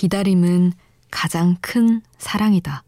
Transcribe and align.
기다림은 0.00 0.72
가장 1.10 1.56
큰 1.60 2.00
사랑이다. 2.16 2.82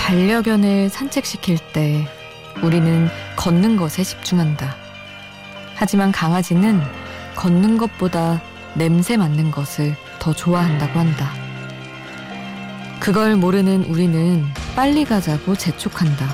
반려견을 0.00 0.88
산책시킬 0.88 1.58
때 1.72 2.04
우리는 2.64 3.08
걷는 3.36 3.76
것에 3.76 4.02
집중한다. 4.02 4.74
하지만 5.76 6.10
강아지는 6.10 6.80
걷는 7.34 7.78
것보다 7.78 8.40
냄새 8.74 9.16
맡는 9.16 9.50
것을 9.50 9.96
더 10.18 10.32
좋아한다고 10.32 10.98
한다. 10.98 11.32
그걸 13.00 13.36
모르는 13.36 13.84
우리는 13.84 14.46
빨리 14.76 15.04
가자고 15.04 15.56
재촉한다. 15.56 16.28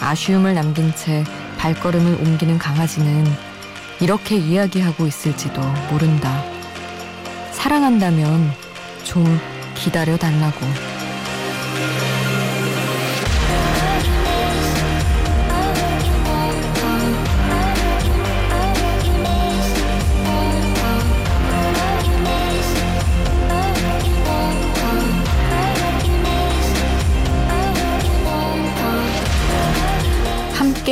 아쉬움을 0.00 0.54
남긴 0.54 0.94
채 0.94 1.24
발걸음을 1.58 2.16
옮기는 2.20 2.58
강아지는 2.58 3.24
이렇게 4.00 4.36
이야기하고 4.36 5.06
있을지도 5.06 5.62
모른다. 5.90 6.44
사랑한다면 7.52 8.52
좀 9.04 9.24
기다려 9.74 10.16
달라고. 10.16 10.91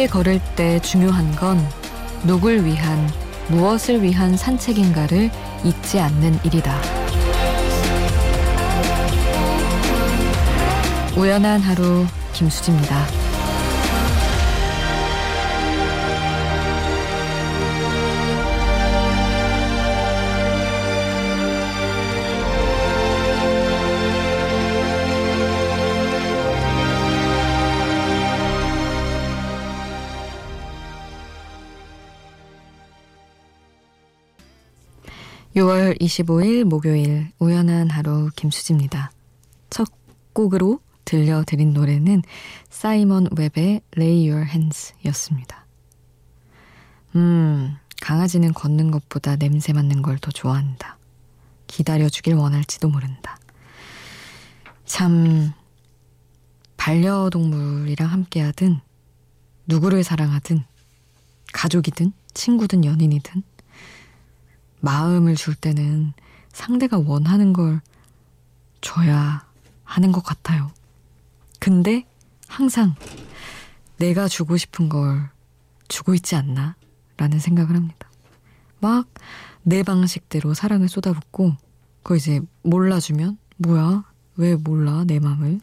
함께 0.01 0.07
걸을 0.07 0.41
때 0.57 0.81
중요한 0.81 1.31
건 1.37 1.59
누굴 2.25 2.65
위한, 2.65 3.11
무엇을 3.49 4.03
위한 4.03 4.35
산책인가를 4.35 5.31
잊지 5.63 6.01
않는 6.01 6.39
일이다. 6.43 6.81
우연한 11.19 11.61
하루 11.61 12.07
김수지입니다. 12.33 13.20
6월 35.71 36.01
25일 36.01 36.65
목요일 36.65 37.31
우연한 37.39 37.91
하루 37.91 38.29
김수지입니다. 38.35 39.13
첫 39.71 39.89
곡으로 40.33 40.81
들려드린 41.05 41.73
노래는 41.73 42.23
사이먼 42.69 43.29
웹의 43.37 43.81
Lay 43.97 44.29
Your 44.29 44.49
Hands 44.49 44.95
였습니다. 45.07 45.67
음, 47.15 47.77
강아지는 48.03 48.53
걷는 48.53 48.91
것보다 48.91 49.37
냄새 49.37 49.73
맡는 49.73 50.03
걸 50.03 50.19
더 50.19 50.33
좋아한다. 50.33 50.99
기다려주길 51.69 52.35
원할지도 52.35 52.89
모른다. 52.89 53.39
참, 54.87 55.53
반려동물이랑 56.79 58.11
함께하든, 58.11 58.81
누구를 59.69 60.03
사랑하든, 60.03 60.65
가족이든, 61.53 62.13
친구든, 62.35 62.85
연인이든, 62.85 63.45
마음을 64.81 65.37
줄 65.37 65.55
때는 65.55 66.13
상대가 66.53 66.99
원하는 66.99 67.53
걸 67.53 67.81
줘야 68.81 69.47
하는 69.85 70.13
것 70.13 70.23
같아요. 70.23 70.71
근데 71.59 72.07
항상 72.49 72.95
내가 73.99 74.29
주고 74.29 74.57
싶은 74.57 74.89
걸 74.89 75.29
주고 75.89 76.15
있지 76.15 76.35
않나? 76.37 76.77
라는 77.17 77.39
생각을 77.39 77.77
합니다. 77.77 78.11
막 78.81 79.07
내 79.63 79.83
방식대로 79.83 80.55
사랑을 80.55 80.89
쏟아붓고, 80.89 81.55
그거 82.03 82.17
이제 82.17 82.41
몰라주면, 82.63 83.39
뭐야? 83.59 84.05
왜 84.37 84.57
몰라? 84.57 85.05
내 85.07 85.19
마음을. 85.19 85.61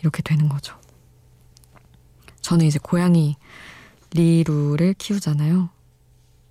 이렇게 0.00 0.22
되는 0.22 0.48
거죠. 0.48 0.76
저는 2.40 2.66
이제 2.66 2.78
고양이 2.82 3.36
리루를 4.12 4.94
키우잖아요. 4.94 5.70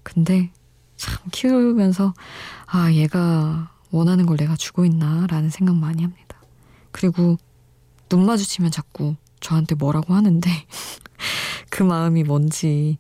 근데 0.04 0.52
참 0.98 1.18
키우면서 1.32 2.14
아 2.66 2.92
얘가 2.92 3.72
원하는 3.92 4.26
걸 4.26 4.38
내가 4.38 4.56
주고 4.56 4.86
있나 4.86 5.28
라는 5.28 5.50
생각 5.50 5.76
많이 5.76 6.04
합니다. 6.04 6.38
그리고 6.92 7.38
눈 8.10 8.26
마주치면 8.26 8.72
자꾸 8.72 9.16
저한테 9.40 9.76
뭐라고 9.76 10.14
하는데 10.14 10.50
그 11.70 11.84
마음이 11.84 12.24
뭔지 12.24 12.98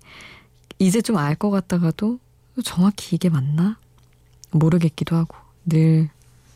이제 0.79 1.01
좀 1.01 1.17
알 1.17 1.35
것 1.35 1.49
같다가도 1.49 2.19
정확히 2.63 3.15
이게 3.15 3.29
맞나 3.29 3.77
모르겠기도 4.51 5.15
하고 5.15 5.35
늘 5.65 6.09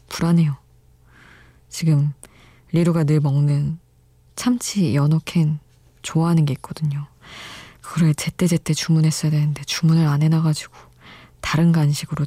불안해요. 0.10 0.56
지금 1.70 2.14
리루가 2.72 3.04
늘 3.04 3.20
먹는 3.20 3.80
참치 4.36 4.96
연어캔 4.96 5.60
좋아하는 6.02 6.46
게 6.46 6.54
있거든요. 6.54 7.08
그걸 7.82 8.14
제때제때 8.16 8.74
주문했어야 8.74 9.32
되는데 9.32 9.64
주문을 9.64 10.08
안 10.08 10.22
해놔가지고 10.22 10.74
다른 11.42 11.72
간식으로 11.72 12.26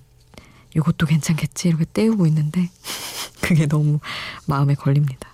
이것도 0.76 1.06
괜찮겠지 1.06 1.68
이렇게 1.68 1.84
때우고 1.84 2.26
있는데 2.26 2.68
그게 3.40 3.66
너무 3.66 4.00
마음에 4.46 4.74
걸립니다. 4.74 5.30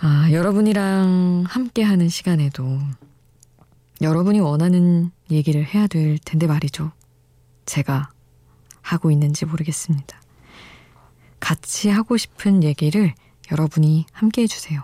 아, 0.00 0.28
여러분이랑 0.32 1.44
함께 1.46 1.82
하는 1.82 2.08
시간에도 2.08 2.80
여러분이 4.00 4.40
원하는 4.40 5.12
얘기를 5.30 5.64
해야 5.64 5.86
될 5.86 6.18
텐데 6.18 6.48
말이죠. 6.48 6.90
제가 7.66 8.10
하고 8.80 9.12
있는지 9.12 9.46
모르겠습니다. 9.46 10.20
같이 11.38 11.88
하고 11.88 12.16
싶은 12.16 12.64
얘기를 12.64 13.14
여러분이 13.52 14.06
함께 14.12 14.42
해주세요. 14.42 14.82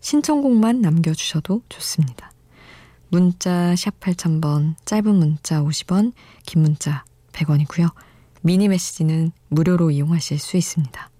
신청곡만 0.00 0.80
남겨주셔도 0.80 1.62
좋습니다. 1.68 2.32
문자 3.10 3.74
샵 3.76 3.98
8000번, 4.00 4.76
짧은 4.84 5.14
문자 5.14 5.60
50원, 5.62 6.12
긴 6.46 6.62
문자 6.62 7.04
100원이고요. 7.32 7.92
미니 8.42 8.68
메시지는 8.68 9.32
무료로 9.48 9.90
이용하실 9.90 10.38
수 10.38 10.56
있습니다. 10.56 11.10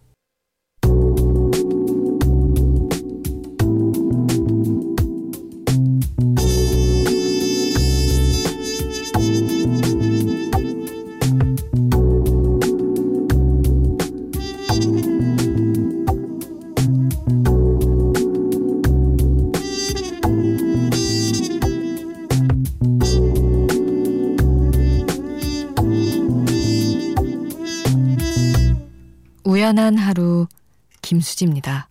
우연한 29.70 29.98
하루 29.98 30.48
김수지입니다. 31.00 31.86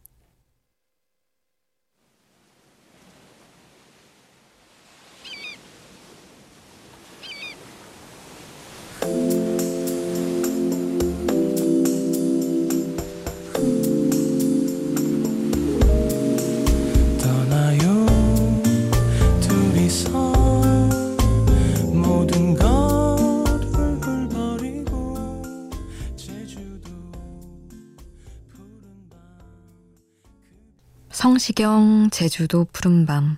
성시경 31.39 32.09
제주도 32.11 32.65
푸른밤 32.65 33.37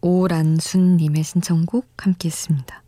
오란순님의 0.00 1.22
신청곡 1.24 1.86
함께 1.98 2.28
했습니다. 2.28 2.82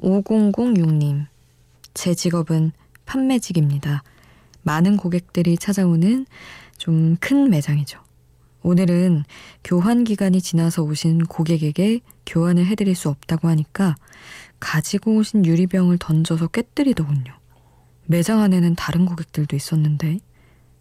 5006님, 0.00 1.26
제 1.94 2.14
직업은 2.14 2.72
판매직입니다. 3.06 4.02
많은 4.62 4.96
고객들이 4.96 5.56
찾아오는 5.56 6.26
좀 6.78 7.16
큰 7.20 7.48
매장이죠. 7.48 8.00
오늘은 8.62 9.22
교환 9.62 10.02
기간이 10.02 10.40
지나서 10.40 10.82
오신 10.82 11.26
고객에게 11.26 12.00
교환을 12.26 12.66
해드릴 12.66 12.96
수 12.96 13.08
없다고 13.08 13.46
하니까 13.46 13.94
가지고 14.58 15.14
오신 15.14 15.46
유리병을 15.46 15.98
던져서 15.98 16.48
깨뜨리더군요. 16.48 17.32
매장 18.06 18.40
안에는 18.40 18.74
다른 18.74 19.06
고객들도 19.06 19.54
있었는데 19.54 20.18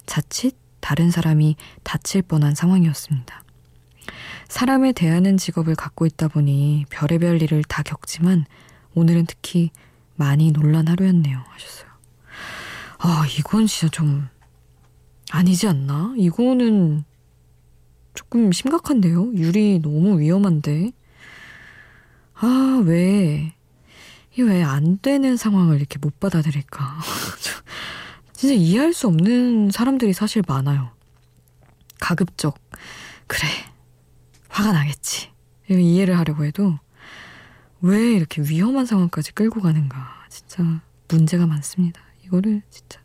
자칫 0.08 0.61
다른 0.82 1.12
사람이 1.12 1.56
다칠 1.84 2.22
뻔한 2.22 2.56
상황이었습니다. 2.56 3.44
사람을 4.50 4.94
대하는 4.94 5.38
직업을 5.38 5.76
갖고 5.76 6.06
있다 6.06 6.28
보니 6.28 6.86
별의별 6.90 7.42
일을 7.42 7.64
다 7.64 7.84
겪지만 7.84 8.46
오늘은 8.94 9.26
특히 9.28 9.72
많이 10.16 10.52
놀란 10.52 10.88
하루였네요. 10.88 11.42
하셨어요. 11.48 11.90
아, 13.00 13.26
이건 13.40 13.68
진짜 13.68 13.90
좀 13.90 14.28
아니지 15.32 15.68
않나? 15.68 16.14
이거는 16.18 17.06
조금 18.14 18.52
심각한데요? 18.52 19.34
유리 19.36 19.80
너무 19.80 20.20
위험한데. 20.20 20.92
아, 22.36 22.82
왜, 22.86 23.54
이 24.38 24.42
왜 24.42 24.64
안 24.64 25.00
되는 25.02 25.38
상황을 25.38 25.78
이렇게 25.78 25.98
못 26.00 26.20
받아들일까? 26.20 27.00
진짜 28.42 28.56
이해할 28.56 28.92
수 28.92 29.06
없는 29.06 29.70
사람들이 29.70 30.14
사실 30.14 30.42
많아요. 30.48 30.90
가급적, 32.00 32.58
그래, 33.28 33.48
화가 34.50 34.72
나겠지. 34.74 35.30
이해를 35.70 36.18
하려고 36.18 36.44
해도 36.44 36.80
왜 37.82 38.00
이렇게 38.14 38.42
위험한 38.42 38.88
상황까지 38.88 39.34
끌고 39.34 39.62
가는가. 39.62 40.26
진짜 40.28 40.82
문제가 41.08 41.46
많습니다. 41.46 42.02
이거를 42.26 42.64
진짜. 42.72 43.00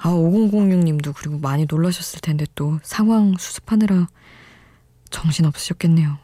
아, 0.00 0.08
5006님도 0.08 1.14
그리고 1.16 1.38
많이 1.38 1.64
놀라셨을 1.70 2.20
텐데 2.20 2.44
또 2.56 2.80
상황 2.82 3.36
수습하느라 3.38 4.08
정신 5.08 5.44
없으셨겠네요. 5.44 6.18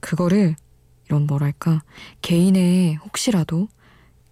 그거를 0.00 0.56
이런 1.06 1.28
뭐랄까, 1.28 1.84
개인의 2.20 2.96
혹시라도 2.96 3.68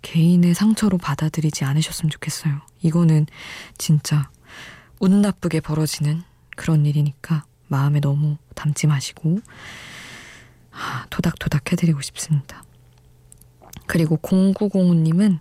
개인의 0.03 0.55
상처로 0.55 0.99
받아들이지 0.99 1.65
않으셨으면 1.65 2.11
좋겠어요. 2.11 2.61
이거는 2.83 3.27
진짜 3.79 4.31
운 5.01 5.21
나쁘게 5.21 5.61
벌어지는 5.61 6.23
그런 6.57 6.87
일이니까 6.87 7.45
마음에 7.69 8.01
너무 8.01 8.37
담지 8.55 8.87
마시고 8.87 9.41
아, 10.73 11.07
토닥토닥 11.11 11.73
해드리고 11.73 12.01
싶습니다. 12.03 12.65
그리고 13.87 14.17
0905님은 14.19 15.39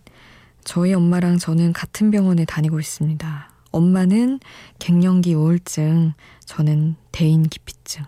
저희 0.64 0.94
엄마랑 0.94 1.38
저는 1.38 1.74
같은 1.74 2.12
병원에 2.12 2.46
다니고 2.46 2.80
있습니다. 2.80 3.50
엄마는 3.72 4.40
갱년기 4.80 5.34
우울증, 5.34 6.14
저는 6.46 6.96
대인 7.12 7.44
기피증. 7.44 8.06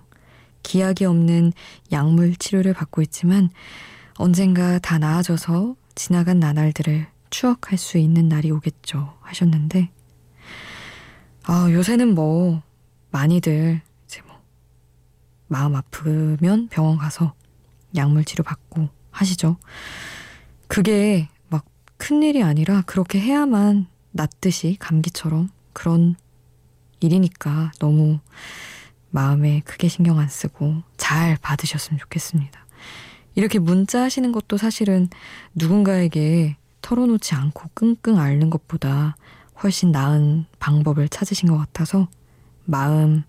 기약이 0.63 1.05
없는 1.05 1.53
약물 1.91 2.35
치료를 2.35 2.73
받고 2.73 3.01
있지만 3.03 3.49
언젠가 4.15 4.79
다 4.79 4.97
나아져서 4.97 5.75
지나간 5.95 6.39
나날들을 6.39 7.07
추억할 7.29 7.77
수 7.77 7.97
있는 7.97 8.27
날이 8.27 8.51
오겠죠. 8.51 9.17
하셨는데, 9.21 9.89
아, 11.43 11.67
요새는 11.71 12.15
뭐, 12.15 12.61
많이들 13.11 13.81
이제 14.05 14.21
뭐, 14.25 14.41
마음 15.47 15.75
아프면 15.75 16.67
병원 16.69 16.97
가서 16.97 17.33
약물 17.95 18.25
치료 18.25 18.43
받고 18.43 18.89
하시죠. 19.11 19.57
그게 20.67 21.29
막 21.49 21.65
큰일이 21.97 22.43
아니라 22.43 22.83
그렇게 22.85 23.19
해야만 23.19 23.87
낫듯이 24.11 24.77
감기처럼 24.79 25.49
그런 25.73 26.15
일이니까 26.99 27.71
너무 27.79 28.19
마음에 29.09 29.61
크게 29.61 29.87
신경 29.87 30.19
안 30.19 30.27
쓰고 30.27 30.83
잘 30.97 31.37
받으셨으면 31.37 31.99
좋겠습니다. 31.99 32.65
이렇게 33.35 33.59
문자 33.59 34.01
하시는 34.01 34.31
것도 34.31 34.57
사실은 34.57 35.09
누군가에게 35.55 36.57
털어놓지 36.87 37.35
않고 37.35 37.69
끙끙 37.73 38.17
앓는 38.17 38.49
것보다 38.49 39.17
훨씬 39.61 39.91
나은 39.91 40.45
방법을 40.59 41.09
찾으신 41.09 41.49
것 41.49 41.57
같아서 41.57 42.07
마음 42.63 43.23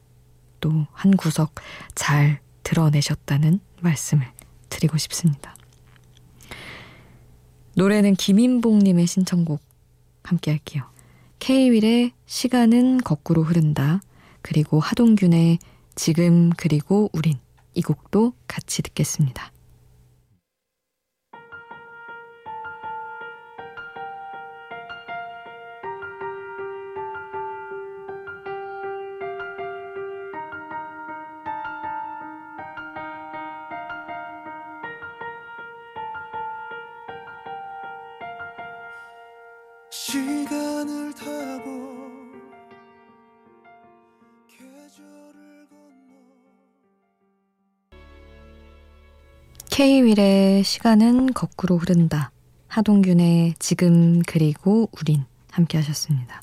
또 0.61 0.87
한 0.93 1.17
구석 1.17 1.55
잘 1.97 2.41
드러내셨다는 2.63 3.59
말씀을 3.81 4.27
드리고 4.69 4.97
싶습니다. 4.99 5.57
노래는 7.75 8.15
김인봉님의 8.15 9.09
신청곡 9.09 9.61
함께 10.23 10.53
할게요. 10.53 10.85
K-윌의 11.41 12.13
시간은 12.27 12.99
거꾸로 12.99 13.43
흐른다. 13.43 14.01
그리고 14.41 14.79
하동균의 14.79 15.59
지금 15.97 16.51
그리고 16.57 17.11
우린 17.13 17.39
이 17.75 17.83
곡도 17.83 18.35
같이 18.47 18.83
듣겠습니다. 18.83 19.51
시간을 40.19 41.15
타고 41.15 41.89
K-윌의 49.71 50.65
시간은 50.65 51.33
거꾸로 51.35 51.77
흐른다. 51.79 52.33
하동균의 52.67 53.55
지금 53.61 54.23
그리고 54.27 54.91
우린 54.99 55.25
함께 55.53 55.79
하셨습니다. 55.79 56.43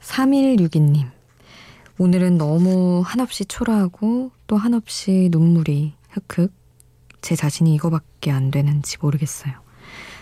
3162님. 0.00 1.10
오늘은 1.98 2.38
너무 2.38 3.02
한없이 3.04 3.44
초라하고 3.44 4.30
또 4.46 4.56
한없이 4.56 5.28
눈물이 5.32 5.94
흑흑. 6.10 6.52
제 7.20 7.34
자신이 7.34 7.74
이거밖에 7.74 8.30
안 8.30 8.52
되는지 8.52 8.98
모르겠어요. 9.00 9.67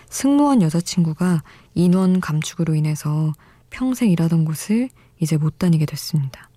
승무원 0.09 0.61
여자친구가 0.61 1.43
인원 1.73 2.19
감축으로 2.21 2.75
인해서 2.75 3.33
평생 3.69 4.09
일하던 4.09 4.45
곳을 4.45 4.89
이제 5.19 5.37
못 5.37 5.59
다니게 5.59 5.85
됐습니다. 5.85 6.49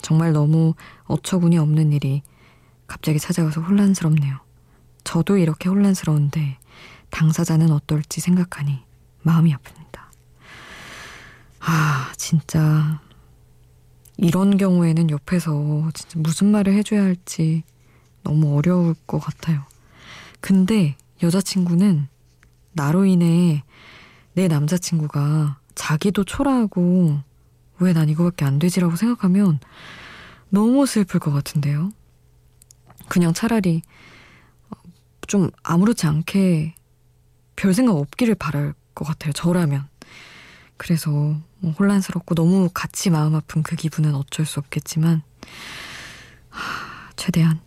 정말 0.00 0.32
너무 0.32 0.74
어처구니 1.04 1.58
없는 1.58 1.92
일이 1.92 2.22
갑자기 2.86 3.18
찾아와서 3.18 3.60
혼란스럽네요. 3.60 4.38
저도 5.04 5.36
이렇게 5.36 5.68
혼란스러운데 5.68 6.58
당사자는 7.10 7.70
어떨지 7.70 8.20
생각하니 8.20 8.80
마음이 9.22 9.54
아픕니다. 9.54 10.00
아, 11.60 12.12
진짜 12.16 13.00
이런 14.16 14.56
경우에는 14.56 15.10
옆에서 15.10 15.90
진짜 15.94 16.18
무슨 16.18 16.50
말을 16.50 16.72
해줘야 16.74 17.02
할지 17.02 17.62
너무 18.22 18.56
어려울 18.56 18.94
것 19.06 19.18
같아요. 19.18 19.62
근데 20.40 20.96
여자친구는 21.22 22.08
나로 22.72 23.04
인해 23.04 23.62
내 24.34 24.48
남자친구가 24.48 25.58
자기도 25.74 26.24
초라하고 26.24 27.20
왜 27.80 27.92
난 27.94 28.08
이거밖에 28.08 28.44
안 28.44 28.58
되지라고 28.58 28.96
생각하면 28.96 29.58
너무 30.50 30.84
슬플 30.86 31.18
것 31.18 31.32
같은데요. 31.32 31.90
그냥 33.08 33.32
차라리 33.32 33.82
좀 35.26 35.50
아무렇지 35.62 36.06
않게 36.06 36.74
별 37.56 37.72
생각 37.74 37.96
없기를 37.96 38.34
바랄 38.34 38.74
것 38.94 39.04
같아요. 39.06 39.32
저라면. 39.32 39.88
그래서 40.76 41.10
뭐 41.10 41.72
혼란스럽고 41.78 42.34
너무 42.34 42.68
같이 42.72 43.10
마음 43.10 43.34
아픈 43.34 43.62
그 43.62 43.76
기분은 43.76 44.14
어쩔 44.14 44.46
수 44.46 44.60
없겠지만 44.60 45.22
하, 46.48 47.10
최대한 47.16 47.60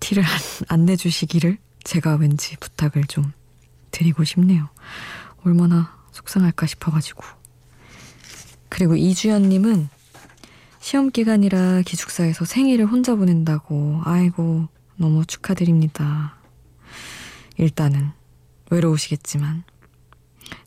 티를 0.00 0.24
안, 0.24 0.30
안 0.68 0.84
내주시기를 0.86 1.58
제가 1.84 2.16
왠지 2.16 2.56
부탁을 2.58 3.04
좀 3.04 3.32
드리고 3.94 4.24
싶네요. 4.24 4.68
얼마나 5.44 5.96
속상할까 6.10 6.66
싶어가지고. 6.66 7.22
그리고 8.68 8.96
이주연님은 8.96 9.88
시험 10.80 11.10
기간이라 11.10 11.82
기숙사에서 11.82 12.44
생일을 12.44 12.86
혼자 12.86 13.14
보낸다고, 13.14 14.02
아이고, 14.04 14.68
너무 14.96 15.24
축하드립니다. 15.24 16.34
일단은 17.56 18.10
외로우시겠지만, 18.70 19.62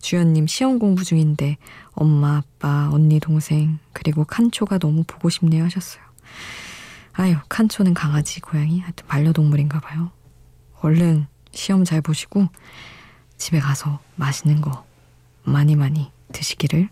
주연님 0.01 0.47
시험 0.47 0.79
공부 0.79 1.03
중인데 1.03 1.57
엄마, 1.91 2.37
아빠, 2.37 2.89
언니, 2.91 3.19
동생, 3.19 3.79
그리고 3.93 4.23
칸초가 4.23 4.79
너무 4.79 5.03
보고 5.05 5.29
싶네요 5.29 5.65
하셨어요. 5.65 6.01
아유, 7.13 7.35
칸초는 7.49 7.93
강아지, 7.93 8.39
고양이, 8.39 8.79
하여튼 8.79 9.05
반려동물인가 9.07 9.81
봐요. 9.81 10.11
얼른 10.81 11.27
시험 11.51 11.83
잘 11.83 12.01
보시고 12.01 12.47
집에 13.37 13.59
가서 13.59 13.99
맛있는 14.15 14.61
거 14.61 14.85
많이 15.43 15.75
많이 15.75 16.11
드시기를. 16.33 16.89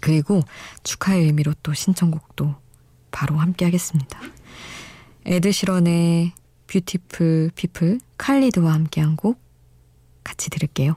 그리고 0.00 0.42
축하의 0.82 1.24
의미로 1.26 1.54
또 1.62 1.72
신청곡도 1.72 2.54
바로 3.10 3.36
함께 3.36 3.64
하겠습니다. 3.64 4.20
에드시런의 5.24 6.32
Beautiful 6.66 7.52
People 7.54 8.00
칼리드와 8.18 8.72
함께한 8.72 9.16
곡 9.16 9.40
같이 10.24 10.50
들을게요. 10.50 10.96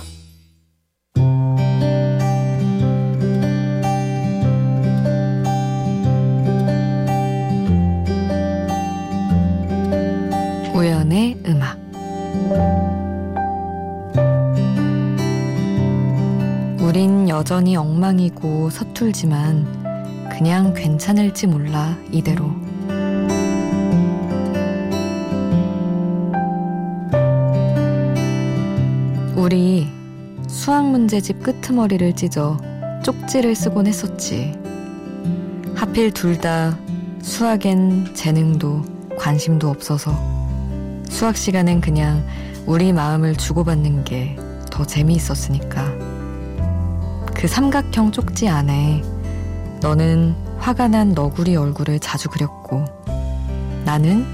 우린 16.91 17.29
여전히 17.29 17.77
엉망이고 17.77 18.69
서툴지만 18.69 20.27
그냥 20.29 20.73
괜찮을지 20.73 21.47
몰라 21.47 21.97
이대로 22.11 22.51
우리 29.37 29.87
수학 30.49 30.85
문제집 30.89 31.41
끄트머리를 31.41 32.13
찢어 32.13 32.57
쪽지를 33.05 33.55
쓰곤 33.55 33.87
했었지. 33.87 34.53
하필 35.73 36.11
둘 36.11 36.37
다 36.41 36.77
수학엔 37.21 38.13
재능도 38.13 38.81
관심도 39.17 39.69
없어서 39.69 40.13
수학 41.07 41.37
시간엔 41.37 41.79
그냥 41.79 42.27
우리 42.65 42.91
마음을 42.91 43.37
주고받는 43.37 44.03
게 44.03 44.35
더 44.69 44.85
재미있었으니까. 44.85 46.10
그 47.41 47.47
삼각형 47.47 48.11
쪽지 48.11 48.47
안에 48.49 49.01
너는 49.81 50.35
화가 50.59 50.89
난 50.89 51.13
너구리 51.13 51.55
얼굴을 51.55 51.97
자주 51.97 52.29
그렸고 52.29 52.85
나는 53.83 54.27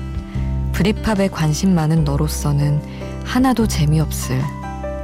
브리팝에 0.74 1.30
관심 1.30 1.74
많은 1.74 2.04
너로서는 2.04 2.82
하나도 3.24 3.66
재미없을 3.66 4.42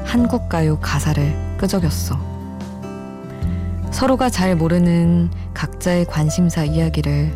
한국 0.04 0.50
가요 0.50 0.78
가사를 0.82 1.56
끄적였어. 1.58 2.20
서로가 3.92 4.30
잘 4.30 4.58
모르는 4.58 5.32
각자의 5.54 6.04
관심사 6.04 6.66
이야기를 6.66 7.34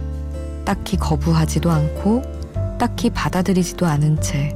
딱히 0.65 0.97
거부하지도 0.97 1.71
않고 1.71 2.23
딱히 2.77 3.09
받아들이지도 3.09 3.85
않은 3.85 4.19
채 4.19 4.53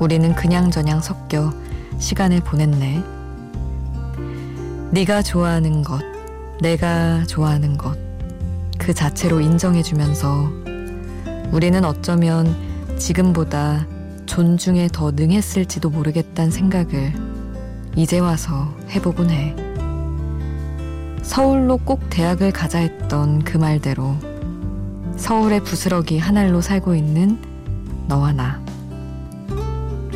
우리는 0.00 0.32
그냥저냥 0.36 1.00
섞여 1.00 1.52
시간을 1.98 2.38
보냈네. 2.42 3.17
네가 4.90 5.20
좋아하는 5.20 5.82
것, 5.82 6.00
내가 6.62 7.22
좋아하는 7.26 7.76
것, 7.76 7.98
그 8.78 8.94
자체로 8.94 9.38
인정해주면서 9.38 10.50
우리는 11.52 11.84
어쩌면 11.84 12.56
지금보다 12.96 13.86
존중에 14.24 14.88
더 14.90 15.10
능했을지도 15.10 15.90
모르겠다는 15.90 16.50
생각을 16.50 17.12
이제 17.96 18.18
와서 18.18 18.74
해보곤 18.88 19.28
해. 19.28 19.54
서울로 21.22 21.76
꼭 21.76 22.08
대학을 22.08 22.50
가자 22.52 22.78
했던 22.78 23.44
그 23.44 23.58
말대로 23.58 24.16
서울의 25.16 25.64
부스러기 25.64 26.18
하나로 26.18 26.62
살고 26.62 26.94
있는 26.94 27.38
너와 28.06 28.32
나. 28.32 28.62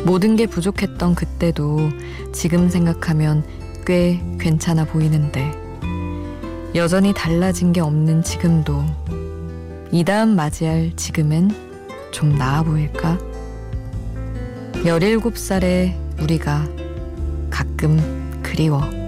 모든 0.03 0.35
게 0.35 0.47
부족했던 0.47 1.13
그때도 1.13 1.91
지금 2.33 2.69
생각하면 2.69 3.43
꽤 3.85 4.21
괜찮아 4.39 4.85
보이는데 4.85 5.51
여전히 6.75 7.13
달라진 7.13 7.73
게 7.73 7.81
없는 7.81 8.23
지금도 8.23 8.83
이 9.91 10.03
다음 10.03 10.35
맞이할 10.35 10.93
지금은 10.95 11.49
좀 12.11 12.35
나아 12.35 12.63
보일까? 12.63 13.17
17살의 14.83 15.93
우리가 16.21 16.67
가끔 17.49 18.41
그리워. 18.41 19.02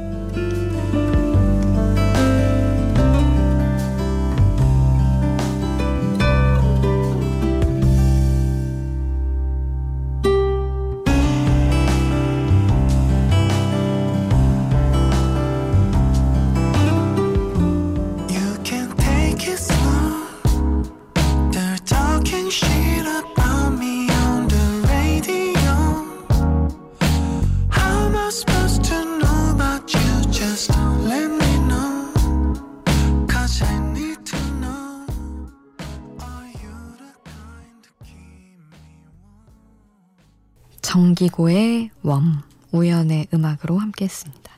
정기고의 41.15 41.91
웜, 42.03 42.41
우연의 42.71 43.27
음악으로 43.33 43.79
함께 43.79 44.05
했습니다. 44.05 44.51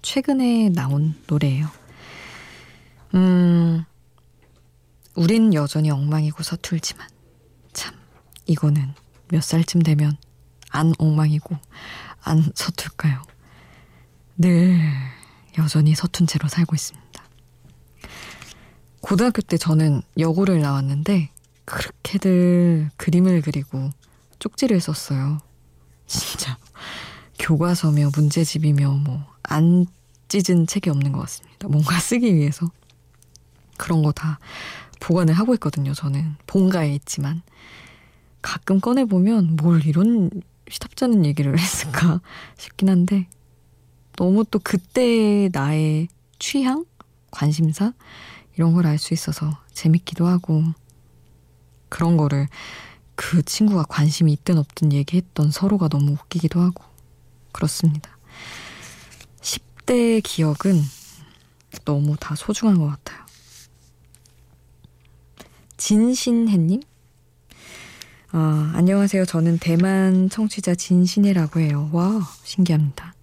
최근에 0.00 0.70
나온 0.70 1.14
노래예요. 1.26 1.68
음, 3.14 3.84
우린 5.14 5.52
여전히 5.52 5.90
엉망이고 5.90 6.42
서툴지만, 6.42 7.06
참, 7.74 7.94
이거는 8.46 8.94
몇 9.28 9.42
살쯤 9.42 9.82
되면 9.82 10.16
안 10.70 10.94
엉망이고 10.98 11.56
안 12.22 12.52
서툴까요? 12.54 13.22
늘 14.38 14.80
여전히 15.58 15.94
서툰 15.94 16.26
채로 16.26 16.48
살고 16.48 16.74
있습니다. 16.74 17.24
고등학교 19.02 19.42
때 19.42 19.58
저는 19.58 20.02
여고를 20.18 20.60
나왔는데, 20.60 21.30
그렇게들 21.66 22.90
그림을 22.96 23.42
그리고 23.42 23.90
쪽지를 24.38 24.80
썼어요. 24.80 25.40
진짜 26.08 26.58
교과서며 27.38 28.10
문제집이며 28.14 28.90
뭐 29.04 29.22
안 29.50 29.86
찢은 30.28 30.66
책이 30.66 30.90
없는 30.90 31.12
것 31.12 31.20
같습니다. 31.22 31.68
뭔가 31.68 31.98
쓰기 32.00 32.34
위해서 32.34 32.70
그런 33.78 34.02
거 34.02 34.12
다 34.12 34.38
보관을 35.00 35.32
하고 35.32 35.54
있거든요. 35.54 35.94
저는 35.94 36.36
본가에 36.46 36.94
있지만 36.96 37.40
가끔 38.42 38.78
꺼내 38.78 39.06
보면 39.06 39.56
뭘 39.56 39.86
이런 39.86 40.28
시답잖은 40.68 41.24
얘기를 41.24 41.56
했을까 41.58 42.20
싶긴 42.58 42.90
한데 42.90 43.26
너무 44.16 44.44
또 44.44 44.58
그때 44.62 45.48
나의 45.52 46.08
취향, 46.38 46.84
관심사 47.30 47.94
이런 48.56 48.74
걸 48.74 48.84
알 48.84 48.98
수 48.98 49.14
있어서 49.14 49.56
재밌기도 49.72 50.26
하고 50.26 50.62
그런 51.88 52.18
거를 52.18 52.48
그 53.20 53.42
친구가 53.42 53.82
관심이 53.88 54.32
있든 54.32 54.58
없든 54.58 54.92
얘기했던 54.92 55.50
서로가 55.50 55.88
너무 55.88 56.12
웃기기도 56.12 56.60
하고 56.60 56.84
그렇습니다. 57.50 58.16
10대의 59.40 60.22
기억은 60.22 60.80
너무 61.84 62.16
다 62.16 62.36
소중한 62.36 62.78
것 62.78 62.86
같아요. 62.86 63.26
진신혜님? 65.76 66.80
아, 68.30 68.72
안녕하세요. 68.76 69.24
저는 69.24 69.58
대만 69.58 70.30
청취자 70.30 70.76
진신혜라고 70.76 71.58
해요. 71.58 71.90
와, 71.92 72.20
신기합니다. 72.44 73.14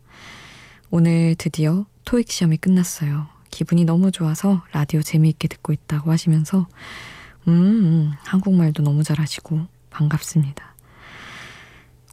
오늘 0.92 1.36
드디어 1.38 1.86
토익 2.04 2.30
시험이 2.30 2.58
끝났어요. 2.58 3.28
기분이 3.50 3.86
너무 3.86 4.12
좋아서 4.12 4.62
라디오 4.74 5.02
재미있게 5.02 5.48
듣고 5.48 5.72
있다고 5.72 6.12
하시면서, 6.12 6.68
음, 7.48 7.54
음 7.54 8.14
한국말도 8.25 8.84
너무 8.84 9.02
잘하시고 9.06 9.74
반갑습니다. 9.96 10.75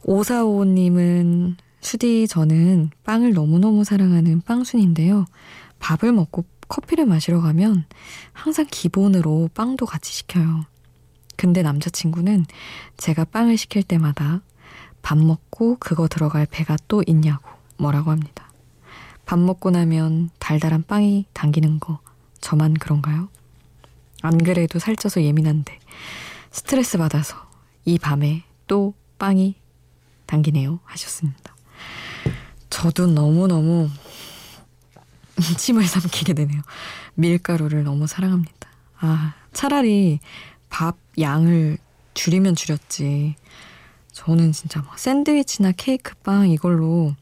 오사오님은 0.03 1.57
수디 1.81 2.27
저는 2.29 2.91
빵을 3.03 3.33
너무너무 3.33 3.83
사랑하는 3.83 4.41
빵순인데요. 4.41 5.25
밥을 5.79 6.13
먹고 6.13 6.45
커피를 6.69 7.05
마시러 7.05 7.41
가면 7.41 7.85
항상 8.31 8.65
기본으로 8.71 9.49
빵도 9.53 9.85
같이 9.85 10.13
시켜요. 10.13 10.65
근데 11.35 11.61
남자친구는 11.61 12.45
제가 12.95 13.25
빵을 13.25 13.57
시킬 13.57 13.83
때마다 13.83 14.41
밥 15.01 15.17
먹고 15.17 15.75
그거 15.79 16.07
들어갈 16.07 16.45
배가 16.45 16.77
또 16.87 17.03
있냐고 17.05 17.49
뭐라고 17.77 18.11
합니다. 18.11 18.49
밥 19.25 19.39
먹고 19.39 19.71
나면 19.71 20.29
달달한 20.39 20.83
빵이 20.83 21.25
당기는 21.33 21.81
거 21.81 21.99
저만 22.39 22.75
그런가요? 22.75 23.27
안 24.21 24.37
그래도 24.37 24.79
살쪄서 24.79 25.23
예민한데 25.23 25.79
스트레스 26.51 26.97
받아서 26.97 27.52
이 27.85 27.97
밤에 27.97 28.43
또 28.67 28.93
빵이 29.19 29.55
당기네요 30.25 30.79
하셨습니다. 30.83 31.55
저도 32.69 33.07
너무너무 33.07 33.89
침을 35.57 35.85
삼키게 35.85 36.33
되네요. 36.33 36.61
밀가루를 37.15 37.83
너무 37.83 38.07
사랑합니다. 38.07 38.69
아, 38.99 39.35
차라리 39.51 40.19
밥 40.69 40.97
양을 41.19 41.77
줄이면 42.13 42.55
줄였지. 42.55 43.35
저는 44.11 44.51
진짜 44.51 44.81
막 44.81 44.97
샌드위치나 44.97 45.73
케이크 45.75 46.15
빵 46.23 46.49
이걸로 46.49 47.15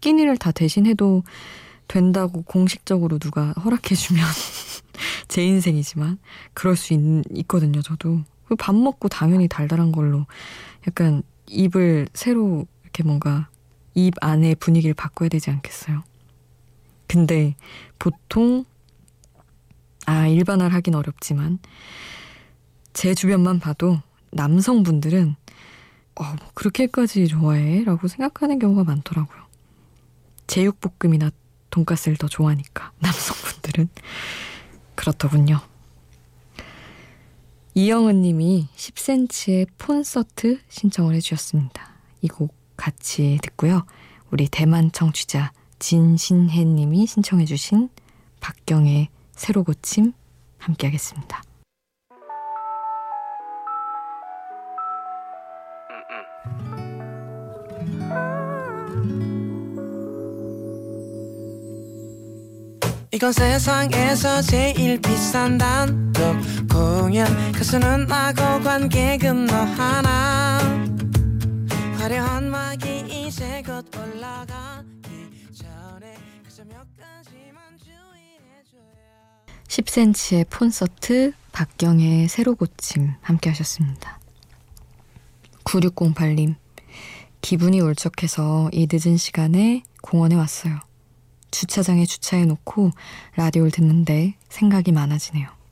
끼니를 0.00 0.36
다 0.36 0.52
대신해도 0.52 1.24
된다고 1.88 2.42
공식적으로 2.42 3.18
누가 3.18 3.52
허락해주면 3.52 4.24
제 5.28 5.44
인생이지만 5.44 6.18
그럴 6.52 6.76
수 6.76 6.94
있, 6.94 7.00
있거든요, 7.36 7.82
저도. 7.82 8.22
밥 8.58 8.74
먹고 8.74 9.08
당연히 9.08 9.48
달달한 9.48 9.92
걸로 9.92 10.26
약간 10.86 11.22
입을 11.46 12.08
새로 12.14 12.66
이렇게 12.82 13.02
뭔가 13.02 13.48
입 13.94 14.14
안에 14.20 14.54
분위기를 14.54 14.94
바꿔야 14.94 15.28
되지 15.28 15.50
않겠어요? 15.50 16.02
근데 17.06 17.54
보통 17.98 18.64
아 20.06 20.26
일반화를 20.26 20.74
하긴 20.74 20.94
어렵지만 20.94 21.58
제 22.92 23.14
주변만 23.14 23.60
봐도 23.60 24.00
남성분들은 24.32 25.36
어, 26.16 26.22
뭐 26.24 26.50
그렇게까지 26.54 27.26
좋아해? 27.26 27.82
라고 27.84 28.06
생각하는 28.08 28.58
경우가 28.58 28.84
많더라고요. 28.84 29.44
제육볶음이나 30.46 31.30
돈가스를 31.70 32.16
더 32.16 32.28
좋아하니까 32.28 32.92
남성분들은 33.00 33.88
그렇더군요. 34.94 35.60
이영은 37.76 38.22
님이 38.22 38.68
10cm의 38.76 39.66
콘서트 39.78 40.60
신청을 40.68 41.14
해주셨습니다. 41.16 41.90
이 42.22 42.28
곡 42.28 42.54
같이 42.76 43.38
듣고요. 43.42 43.84
우리 44.30 44.48
대만 44.48 44.92
청취자 44.92 45.52
진신혜 45.80 46.64
님이 46.64 47.06
신청해주신 47.06 47.88
박경의 48.40 49.08
새로 49.34 49.64
고침 49.64 50.12
함께 50.58 50.86
하겠습니다. 50.86 51.42
이건 63.12 63.32
세상에서 63.32 64.42
제일 64.42 65.00
비싼 65.00 65.58
단독 65.58 66.22
공연 66.74 67.52
가수는 67.52 68.06
나고 68.06 68.64
관객은 68.64 69.46
너 69.46 69.54
하나 69.54 70.58
화려한 71.96 72.50
막이 72.50 73.26
이제 73.28 73.62
곧 73.64 73.86
올라가기 73.96 75.30
전에 75.54 76.16
그저 76.42 76.64
몇 76.64 76.84
가지만 76.98 77.62
주의해줘야 77.78 78.82
10cm의 79.68 80.46
콘서트 80.50 81.32
박경의 81.52 82.28
새로 82.28 82.56
고침 82.56 83.12
함께 83.22 83.50
하셨습니다. 83.50 84.18
9608님 85.62 86.56
기분이 87.40 87.80
울적해서 87.80 88.70
이 88.72 88.88
늦은 88.90 89.16
시간에 89.16 89.84
공원에 90.02 90.34
왔어요. 90.34 90.80
주차장에 91.52 92.04
주차해 92.04 92.46
놓고 92.46 92.90
라디오를 93.36 93.70
듣는데 93.70 94.34
생각이 94.48 94.90
많아지네요. 94.90 95.63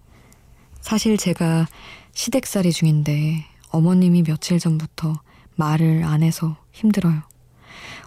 사실 0.82 1.16
제가 1.16 1.68
시댁살이 2.12 2.72
중인데 2.72 3.46
어머님이 3.70 4.24
며칠 4.24 4.58
전부터 4.58 5.14
말을 5.54 6.04
안 6.04 6.22
해서 6.22 6.56
힘들어요. 6.72 7.22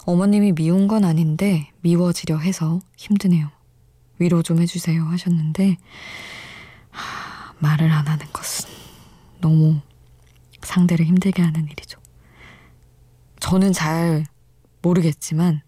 어머님이 0.06 0.52
미운 0.52 0.88
건 0.88 1.06
아닌데 1.06 1.72
미워지려 1.82 2.38
해서 2.38 2.82
힘드네요. 2.98 3.50
위로 4.20 4.44
좀 4.44 4.62
해주세요 4.62 5.04
하셨는데 5.06 5.78
하, 6.92 7.54
말을 7.60 7.90
안 7.90 8.08
하는 8.08 8.26
것은 8.32 8.70
너무 9.40 9.80
상대를 10.62 11.06
힘들게 11.06 11.42
하는 11.42 11.66
일이죠. 11.66 12.00
저는 13.40 13.72
잘 13.74 14.26
모르겠지만 14.82 15.62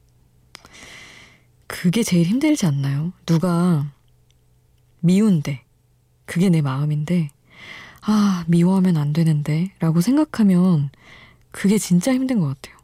그게 1.67 2.03
제일 2.03 2.25
힘들지 2.27 2.65
않나요? 2.65 3.13
누가 3.25 3.91
미운데 4.99 5.66
그게 6.27 6.49
내 6.49 6.61
마음인데 6.61 7.29
아 8.01 8.43
미워하면 8.47 8.97
안 8.97 9.13
되는데 9.13 9.71
라고 9.79 10.01
생각하면 10.01 10.91
그게 11.49 11.79
진짜 11.79 12.13
힘든 12.13 12.39
것 12.39 12.47
같아요. 12.47 12.77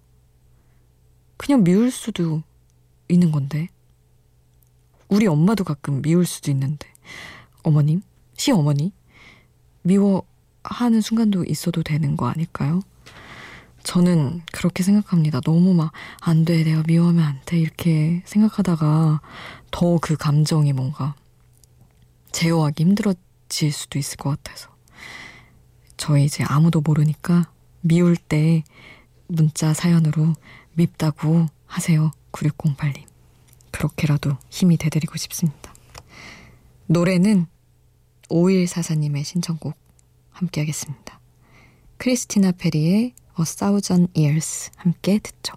그냥 1.37 1.63
미울 1.63 1.91
수도 1.91 2.41
있는 3.07 3.31
건데 3.31 3.67
우리 5.09 5.27
엄마도 5.27 5.63
가끔 5.63 6.01
미울 6.01 6.25
수도 6.25 6.49
있는데 6.49 6.87
어머님 7.61 8.01
시어머니 8.35 8.91
미워하는 9.83 11.01
순간도 11.01 11.43
있어도 11.45 11.83
되는 11.83 12.17
거 12.17 12.27
아닐까요? 12.27 12.81
저는 13.83 14.41
그렇게 14.53 14.81
생각합니다. 14.81 15.41
너무 15.41 15.73
막, 15.73 15.91
안 16.21 16.45
돼, 16.45 16.63
내가 16.63 16.83
미워하면 16.87 17.21
안 17.25 17.41
돼, 17.45 17.59
이렇게 17.59 18.23
생각하다가 18.25 19.19
더 19.71 19.97
그 20.01 20.15
감정이 20.15 20.71
뭔가 20.71 21.15
제어하기 22.31 22.81
힘들어 22.81 23.13
질 23.53 23.71
수도 23.71 23.99
있을 23.99 24.17
것 24.17 24.31
같아서. 24.31 24.75
저희 25.95 26.25
이제 26.25 26.43
아무도 26.47 26.81
모르니까 26.81 27.51
미울 27.81 28.15
때 28.17 28.63
문자 29.27 29.75
사연으로 29.75 30.33
밉다고 30.73 31.45
하세요. 31.67 32.11
9608님. 32.31 33.05
그렇게라도 33.69 34.37
힘이 34.49 34.77
돼드리고 34.77 35.17
싶습니다. 35.17 35.71
노래는 36.87 37.45
5144님의 38.29 39.23
신청곡 39.23 39.77
함께 40.31 40.61
하겠습니다. 40.61 41.19
크리스티나 41.97 42.53
페리의 42.53 43.13
A 43.39 43.45
Thousand 43.55 44.11
Years 44.17 44.71
함께 44.77 45.19
듣죠. 45.19 45.53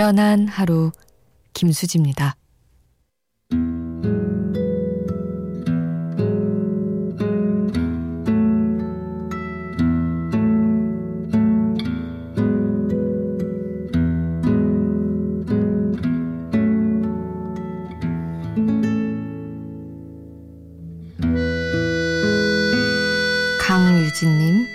우연한 0.00 0.48
하루 0.48 0.92
김수지입니다. 1.52 2.34
강유진님, 23.60 24.66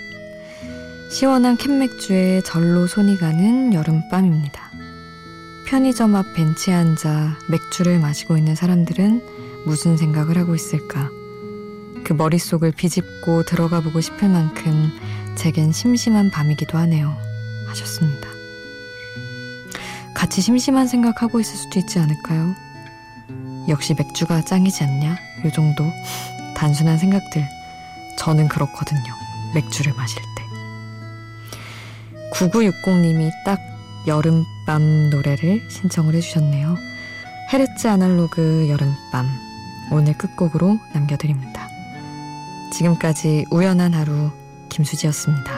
시원한 1.10 1.56
캔맥주에 1.56 2.42
절로 2.42 2.86
손이 2.86 3.16
가는 3.16 3.74
여름밤입니다. 3.74 4.65
편의점 5.66 6.14
앞 6.14 6.32
벤치에 6.32 6.72
앉아 6.72 7.38
맥주를 7.48 7.98
마시고 7.98 8.36
있는 8.38 8.54
사람들은 8.54 9.64
무슨 9.66 9.96
생각을 9.96 10.38
하고 10.38 10.54
있을까? 10.54 11.10
그 12.04 12.12
머릿속을 12.12 12.70
비집고 12.70 13.42
들어가 13.42 13.80
보고 13.80 14.00
싶을 14.00 14.28
만큼 14.28 14.92
제겐 15.34 15.72
심심한 15.72 16.30
밤이기도 16.30 16.78
하네요. 16.78 17.16
하셨습니다. 17.66 18.28
같이 20.14 20.40
심심한 20.40 20.86
생각하고 20.86 21.40
있을 21.40 21.56
수도 21.56 21.80
있지 21.80 21.98
않을까요? 21.98 22.54
역시 23.68 23.92
맥주가 23.94 24.42
짱이지 24.42 24.84
않냐? 24.84 25.10
요 25.44 25.50
정도 25.52 25.84
단순한 26.54 26.96
생각들. 26.96 27.44
저는 28.20 28.46
그렇거든요. 28.46 29.12
맥주를 29.52 29.92
마실 29.94 30.22
때. 30.36 30.44
9960님이 32.32 33.30
딱 33.44 33.75
여름밤 34.06 35.10
노래를 35.10 35.68
신청을 35.68 36.14
해주셨네요. 36.14 36.76
헤르츠 37.52 37.86
아날로그 37.86 38.68
여름밤. 38.68 39.26
오늘 39.90 40.16
끝곡으로 40.18 40.78
남겨드립니다. 40.92 41.68
지금까지 42.72 43.46
우연한 43.50 43.94
하루 43.94 44.30
김수지였습니다. 44.68 45.55